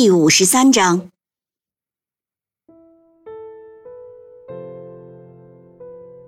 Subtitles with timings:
[0.00, 1.10] 第五十三章，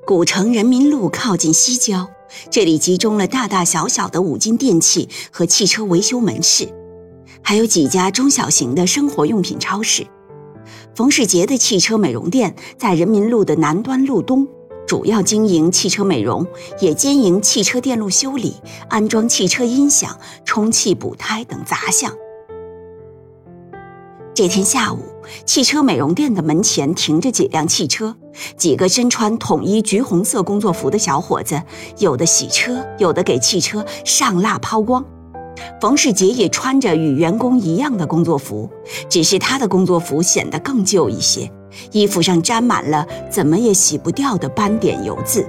[0.04, 2.10] 古城人民路靠近西郊，
[2.50, 6.68] 这里集中了大大小小的五金电器和汽车维修门市，
[7.44, 10.04] 还有几家中小型的生活用品超市。
[10.96, 14.48] 冯世杰的汽车美容店在人民路的南端路东，
[14.84, 16.44] 主要经营汽车美容，
[16.80, 18.56] 也兼营汽车电路修理、
[18.88, 22.12] 安装汽车音响、充气补胎等杂项。
[24.40, 25.00] 这天下午，
[25.44, 28.16] 汽车美容店的门前停着几辆汽车，
[28.56, 31.62] 几个身穿统一橘红色工作服的小伙子，
[31.98, 35.04] 有的洗车，有的给汽车上蜡抛光。
[35.78, 38.66] 冯世杰也穿着与员工一样的工作服，
[39.10, 41.52] 只是他的工作服显得更旧一些，
[41.92, 45.46] 衣服上沾满了怎么也洗不掉的斑点油渍。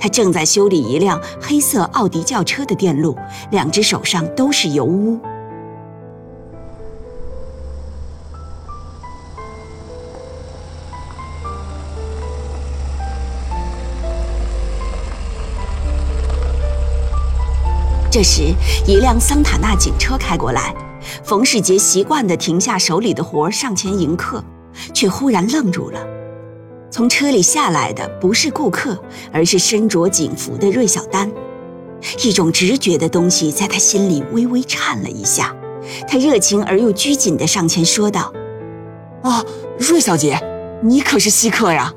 [0.00, 3.16] 他正在修理一辆黑色奥迪轿车的电路，
[3.52, 5.16] 两只手上都是油污。
[18.16, 18.44] 这时，
[18.86, 20.74] 一辆桑塔纳警车开过来，
[21.22, 24.42] 冯世杰习惯地停下手里的活上前迎客，
[24.94, 26.00] 却忽然愣住了。
[26.90, 28.98] 从车里下来的不是顾客，
[29.30, 31.30] 而是身着警服的芮小丹。
[32.24, 35.54] 一种直觉的东西在他心里微微颤了一下，
[36.08, 38.32] 他热情而又拘谨地上前说道
[39.20, 39.44] ：“啊，
[39.78, 40.40] 芮小姐，
[40.82, 41.92] 你可是稀客呀！”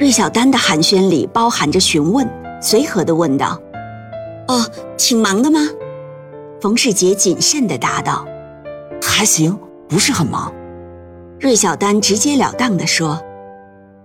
[0.00, 2.26] 芮小丹的寒暄里包含着询问，
[2.62, 3.60] 随和地问道。
[4.48, 5.60] 哦，挺忙的吗？
[6.60, 8.26] 冯世杰谨慎地答道
[9.00, 9.56] ：“还行，
[9.88, 10.52] 不是很忙。”
[11.38, 13.22] 芮小丹直截了当地说：“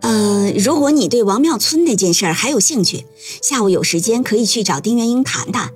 [0.02, 3.06] 呃，如果你对王庙村那件事还有兴趣，
[3.42, 5.72] 下午有时间可以去找丁元英谈谈。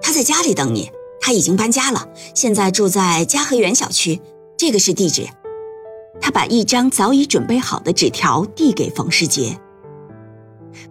[0.00, 4.20] 他在家里等你，他已经搬家了，现在住在嘉和园小区。
[4.56, 5.26] 这个是地址。”
[6.22, 9.58] 他把一张早已准备好的纸条递给冯世杰。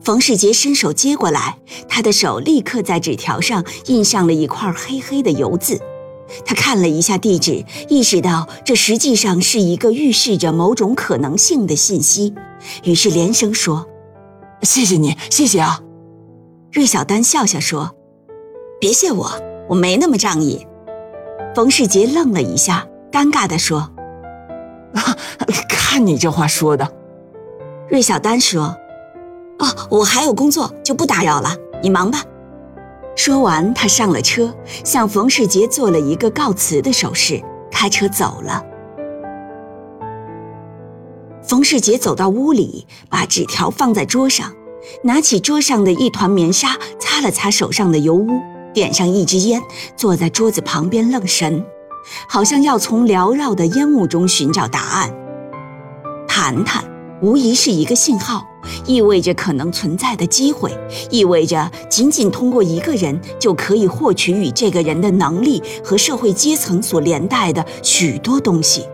[0.01, 1.57] 冯世杰伸手接过来，
[1.87, 5.79] 他的手立刻在纸条上印上了一块黑黑的油渍。
[6.45, 12.33] 他看了一下地址，意识到这实际上是一个预示着某种可能性的信息，
[12.83, 13.87] 于是连声说
[14.63, 15.81] ：“谢谢你，谢谢啊。”
[16.71, 17.95] 芮小丹笑笑说
[18.79, 19.31] ：“别谢我，
[19.69, 20.65] 我没那么仗义。”
[21.53, 23.79] 冯世杰愣了一下，尴尬地说
[24.95, 25.15] ：“啊
[25.69, 26.89] 看你这话说的。”
[27.91, 28.75] 芮小丹说。
[29.63, 31.55] 哦，我还有工作，就不打扰了。
[31.81, 32.21] 你忙吧。
[33.15, 34.53] 说完，他上了车，
[34.83, 37.41] 向冯世杰做了一个告辞的手势，
[37.71, 38.61] 开车走了。
[41.41, 44.51] 冯世杰走到屋里，把纸条放在桌上，
[45.03, 48.27] 拿起桌上的一团棉纱，擦了擦手上的油污，
[48.73, 49.61] 点上一支烟，
[49.95, 51.63] 坐在桌子旁边愣神，
[52.27, 55.13] 好像要从缭绕的烟雾中寻找答案。
[56.27, 56.83] 谈谈，
[57.21, 58.47] 无疑是一个信号。
[58.85, 60.71] 意味着可能存在的机会，
[61.09, 68.85] 意味着仅仅通过一个人就可以获取与这个人的能力和社会阶层所连带的许多东西。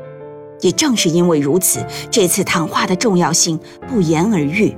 [0.62, 4.78] 也正是因为如此，这次谈话的重要性不言而喻。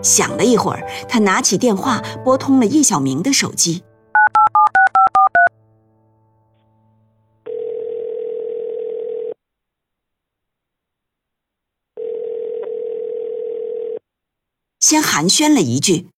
[0.00, 3.82] 想了一会儿，他拿起电话拨通了叶小明的手机。
[14.88, 16.08] 先寒暄了一句：“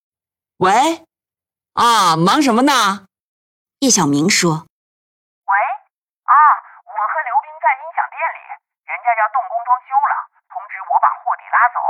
[0.63, 1.03] 喂，
[1.75, 3.11] 啊，忙什么呢？”
[3.83, 4.63] 叶小明说
[5.51, 5.53] ：“喂，
[6.23, 6.35] 啊，
[6.87, 8.39] 我和刘冰在音响店里，
[8.87, 10.15] 人家要动工装修了，
[10.47, 11.83] 通知我把货底拉走。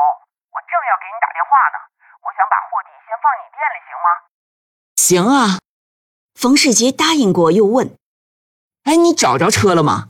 [0.49, 1.77] 我正要给你打电话呢，
[2.25, 4.09] 我想把货底先放你店里，行吗
[4.97, 5.61] ？”“行啊。”
[6.33, 7.93] 冯世杰答应过，又问
[8.89, 10.09] ：“哎，你找着车了吗？”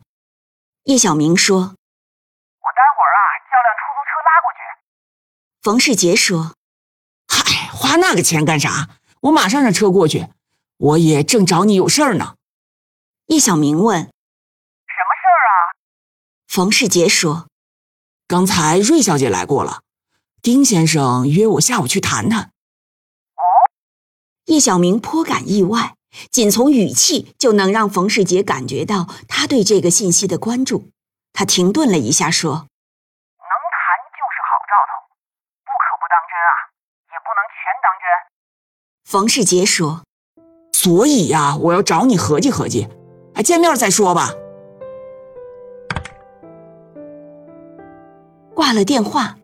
[0.87, 1.59] 叶小明说。
[1.59, 4.63] 我待会儿啊，叫辆出租车拉过去
[5.61, 6.60] 冯世杰说：“嗨，
[7.91, 8.89] 花那个钱干啥？
[9.23, 10.29] 我马上让车过去。
[10.77, 12.37] 我也正找你有事儿呢。”
[13.27, 15.75] 叶小明问：“什么事儿啊？”
[16.47, 17.49] 冯世杰说
[18.29, 19.83] ：“刚才瑞小姐来过了，
[20.41, 22.53] 丁先生约我下午去谈谈。”
[23.35, 23.43] 哦。
[24.45, 25.97] 叶小明颇感意外，
[26.31, 30.91] 仅从语气就能让冯世杰感觉到他对这个信息的关注。
[31.33, 35.11] 他停顿了一下，说：“能谈就是好兆头，
[35.67, 36.70] 不可不当真啊，
[37.41, 38.05] 能全当真。”
[39.09, 40.03] 冯世杰说
[40.73, 42.87] ：“所以呀，我要找你合计合计，
[43.35, 44.33] 还见面再说吧。”
[48.55, 49.39] 挂了电话，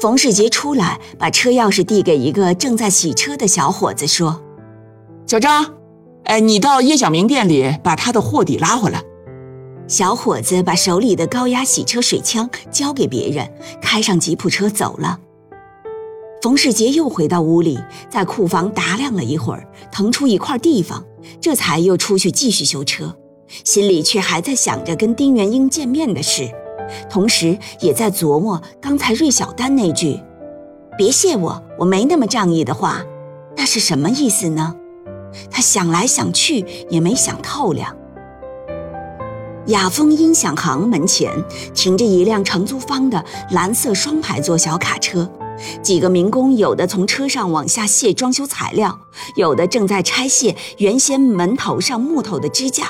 [0.00, 4.42] 冯世杰出来，把车钥匙递给一个正在洗车的小伙子，说
[5.26, 5.74] ：“小张，
[6.24, 9.02] 哎，你到叶小明店里把他的货底拉回来。”
[9.88, 15.20] 小伙子把手里的高压洗车水枪交给别人，开上吉普车走了。
[16.42, 17.78] 冯世杰又回到屋里，
[18.08, 21.04] 在库房打量了一会儿，腾出一块地方，
[21.40, 23.16] 这才又出去继续修车，
[23.64, 26.48] 心里却还在想着跟丁元英见面的事。
[27.10, 30.20] 同时也在琢磨刚才芮小丹那句
[30.96, 33.02] “别谢我，我没那么仗义”的话，
[33.56, 34.76] 那是什么意思呢？
[35.50, 37.96] 他想来想去也没想透了。
[39.66, 41.44] 雅风音响行门前
[41.74, 45.28] 停着一辆承租方的蓝色双排座小卡车，
[45.82, 48.98] 几个民工有的从车上往下卸装修材料，
[49.36, 52.88] 有的正在拆卸原先门头上木头的支架。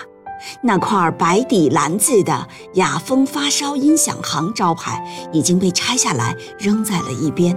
[0.62, 5.02] 那块白底蓝字的“雅风发烧音响行”招牌
[5.32, 7.56] 已经被拆下来，扔在了一边。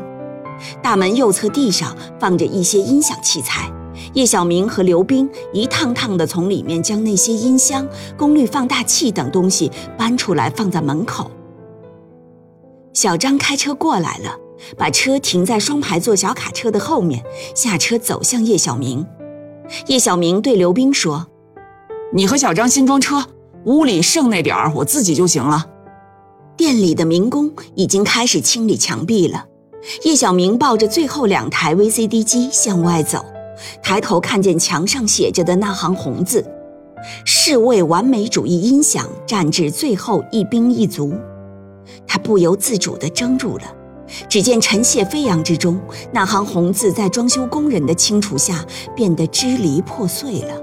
[0.82, 3.70] 大门右侧地上放着一些音响器材，
[4.14, 11.30] 叶小明和刘冰一趟趟地从里面将那些音箱、功率放大器等东西搬出来，放在门口。
[12.94, 14.36] 小张开车过来了，
[14.78, 17.24] 把车停在双排座小卡车的后面，
[17.56, 19.06] 下车走向叶小明。
[19.88, 21.28] 叶小明对刘冰说。
[22.12, 23.24] 你和小张先装车，
[23.66, 25.68] 屋里剩那点儿我自己就行了。
[26.58, 29.46] 店里的民工已经开始清理墙壁了。
[30.04, 33.24] 叶小明抱着最后两台 VCD 机向外走，
[33.84, 36.44] 抬头看见墙上写着的那行红字
[37.24, 41.14] ：“是为完美主义音响战至最后一兵一卒。”
[42.10, 43.64] 他不由自主地怔住了。
[44.28, 45.80] 只见尘屑飞扬之中，
[46.12, 48.66] 那行红字在装修工人的清除下
[48.96, 50.60] 变得支离破碎了。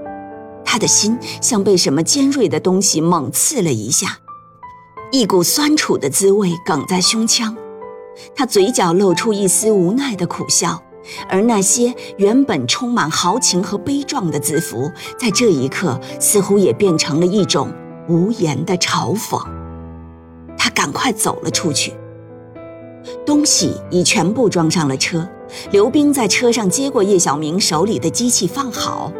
[0.65, 4.17] 他的心像被什么尖锐的东西猛刺了一下，
[5.13, 7.55] 一股酸楚的滋味梗在胸腔。
[8.35, 10.83] 他嘴角露出一丝无奈的苦笑，
[11.29, 17.71] 而那些原本充满豪情和悲壮的字符，在这一刻似乎也变成了一种
[18.09, 19.41] 无言的嘲讽。
[20.77, 21.91] 赶快走了出去，
[23.25, 25.27] 东西已全部装上了车。
[25.71, 29.11] 刘冰在车上接过叶小明手里的机器，放好。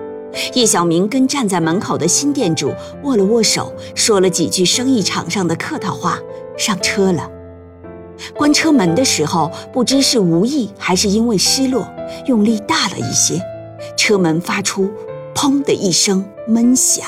[0.54, 2.72] 叶小明跟站在门口的新店主
[3.02, 6.20] 握了握手，说了几句生意场上的客套话，
[6.60, 7.28] 上车了。
[8.36, 11.88] 关车门的时候，不知是无意还是因为失落，
[12.28, 13.42] 用力大了一些，
[13.98, 14.88] 车门发出
[15.34, 17.08] “砰”的一声闷响。